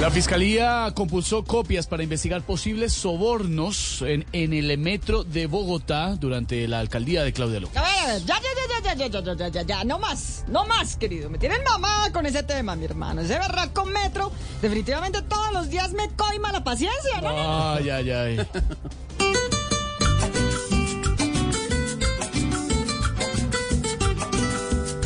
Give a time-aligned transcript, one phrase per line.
[0.00, 6.68] La fiscalía compulsó copias para investigar posibles sobornos en, en el metro de Bogotá durante
[6.68, 7.74] la alcaldía de Claudia López.
[7.74, 11.30] Ya, ya, ya, ya, ya, ya, ya, ya, ya, ya, no más, no más, querido.
[11.30, 13.22] Me tienen mamada con ese tema, mi hermano.
[13.22, 14.30] Ese berraco metro,
[14.60, 17.32] definitivamente todos los días me coima la paciencia, ¿no?
[17.32, 18.46] no, Ay, ay, ay.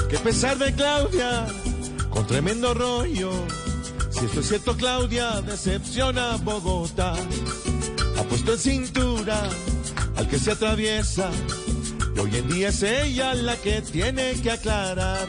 [0.09, 1.47] Qué pesar de Claudia,
[2.11, 3.31] con tremendo rollo.
[4.21, 7.15] Si esto es cierto, Claudia decepciona a Bogotá.
[8.19, 9.49] Ha puesto en cintura
[10.15, 11.31] al que se atraviesa.
[12.15, 15.27] Y hoy en día es ella la que tiene que aclarar.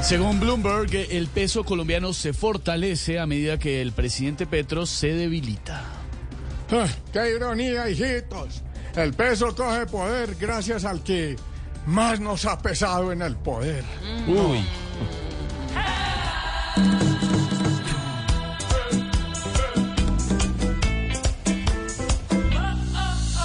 [0.00, 5.84] Según Bloomberg, el peso colombiano se fortalece a medida que el presidente Petro se debilita.
[6.70, 8.62] Ah, ¡Qué ironía, hijitos!
[8.96, 11.36] El peso coge poder gracias al que
[11.84, 13.84] más nos ha pesado en el poder.
[14.26, 14.64] Uy.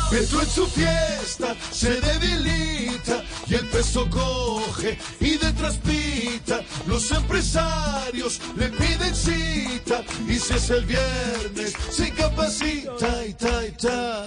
[0.10, 6.62] Petro en su fiesta se debilita y el peso coge y detrás pita.
[6.88, 13.72] Los empresarios le piden cita y si es el viernes se incapacita y ta y
[13.72, 14.26] ta.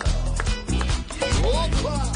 [1.44, 2.12] ¡Opa!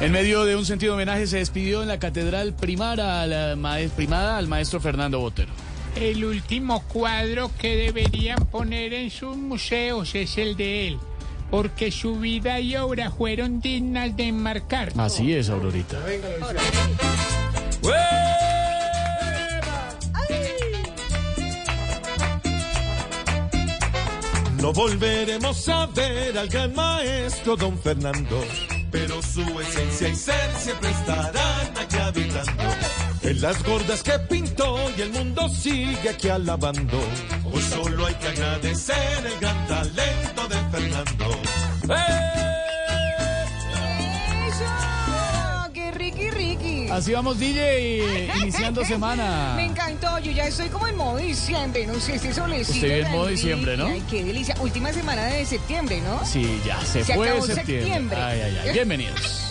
[0.00, 3.90] En medio de un sentido homenaje se despidió en la catedral primara a la maes-
[3.90, 5.52] primada al maestro Fernando Botero.
[5.96, 10.98] El último cuadro que deberían poner en sus museos es el de él,
[11.50, 14.92] porque su vida y obra fueron dignas de enmarcar.
[14.96, 15.98] Así es, Aurorita.
[24.60, 28.44] No volveremos a ver al gran maestro don Fernando,
[28.90, 32.79] pero su esencia y ser siempre estarán aquí habitando.
[33.30, 36.98] En las gordas que pintó y el mundo sigue aquí alabando.
[37.44, 41.40] Hoy solo hay que agradecer el gran talento de Fernando.
[44.48, 45.70] ¡Eso!
[45.72, 46.88] ¡Qué ricky, ricky!
[46.90, 49.52] Así vamos, DJ, iniciando semana.
[49.54, 52.74] Me encantó, yo ya estoy como en modo diciembre, no sé, este solecito.
[52.74, 53.86] Usted vive en modo diciembre, ¿no?
[53.86, 54.56] Ay, qué delicia.
[54.60, 56.24] Última semana de septiembre, ¿no?
[56.26, 57.78] Sí, ya se, Se fue acabó septiembre.
[57.78, 58.18] septiembre.
[58.20, 58.72] Ay, ay, ay.
[58.72, 59.49] Bienvenidos.